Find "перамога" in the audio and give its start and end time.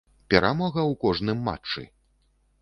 0.33-0.81